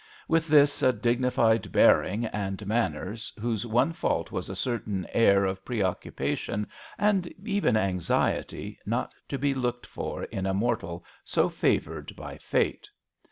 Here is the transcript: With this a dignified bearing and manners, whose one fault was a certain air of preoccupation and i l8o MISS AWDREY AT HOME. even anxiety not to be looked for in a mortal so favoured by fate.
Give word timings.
With 0.27 0.47
this 0.47 0.81
a 0.81 0.91
dignified 0.91 1.71
bearing 1.71 2.25
and 2.25 2.65
manners, 2.65 3.31
whose 3.39 3.67
one 3.67 3.93
fault 3.93 4.31
was 4.31 4.49
a 4.49 4.55
certain 4.55 5.05
air 5.13 5.45
of 5.45 5.63
preoccupation 5.63 6.65
and 6.97 7.27
i 7.27 7.29
l8o 7.29 7.29
MISS 7.29 7.29
AWDREY 7.29 7.29
AT 7.29 7.35
HOME. 7.35 7.55
even 7.55 7.77
anxiety 7.77 8.79
not 8.83 9.11
to 9.29 9.37
be 9.37 9.53
looked 9.53 9.85
for 9.85 10.23
in 10.23 10.47
a 10.47 10.55
mortal 10.55 11.05
so 11.23 11.49
favoured 11.49 12.15
by 12.15 12.39
fate. 12.39 12.89